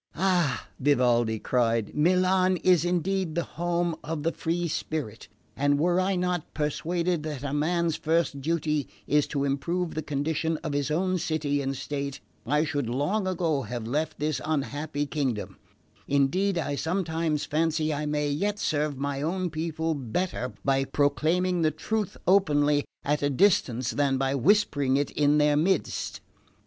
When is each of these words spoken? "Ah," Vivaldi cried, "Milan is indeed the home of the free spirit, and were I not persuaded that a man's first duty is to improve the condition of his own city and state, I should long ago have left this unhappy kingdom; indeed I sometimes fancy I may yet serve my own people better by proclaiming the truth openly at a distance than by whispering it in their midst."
"Ah," 0.15 0.67
Vivaldi 0.79 1.37
cried, 1.37 1.93
"Milan 1.93 2.57
is 2.63 2.83
indeed 2.83 3.35
the 3.35 3.43
home 3.43 3.95
of 4.03 4.23
the 4.23 4.31
free 4.31 4.67
spirit, 4.67 5.27
and 5.55 5.77
were 5.77 5.99
I 5.99 6.15
not 6.15 6.55
persuaded 6.55 7.21
that 7.21 7.43
a 7.43 7.53
man's 7.53 7.97
first 7.97 8.41
duty 8.41 8.87
is 9.05 9.27
to 9.27 9.43
improve 9.43 9.93
the 9.93 10.01
condition 10.01 10.57
of 10.63 10.73
his 10.73 10.89
own 10.89 11.19
city 11.19 11.61
and 11.61 11.77
state, 11.77 12.19
I 12.47 12.63
should 12.63 12.89
long 12.89 13.27
ago 13.27 13.61
have 13.61 13.85
left 13.85 14.17
this 14.17 14.41
unhappy 14.43 15.05
kingdom; 15.05 15.57
indeed 16.07 16.57
I 16.57 16.77
sometimes 16.77 17.45
fancy 17.45 17.93
I 17.93 18.07
may 18.07 18.27
yet 18.27 18.57
serve 18.57 18.97
my 18.97 19.21
own 19.21 19.51
people 19.51 19.93
better 19.93 20.51
by 20.65 20.83
proclaiming 20.83 21.61
the 21.61 21.69
truth 21.69 22.17
openly 22.25 22.85
at 23.03 23.21
a 23.21 23.29
distance 23.29 23.91
than 23.91 24.17
by 24.17 24.33
whispering 24.33 24.97
it 24.97 25.11
in 25.11 25.37
their 25.37 25.55
midst." 25.55 26.21